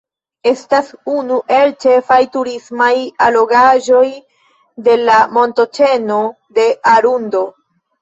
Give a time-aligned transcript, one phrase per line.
[0.51, 2.89] Estas unu el ĉefaj turismaj
[3.29, 4.03] allogaĵoj
[4.91, 6.23] de la Montoĉeno
[6.61, 7.49] de Arundo.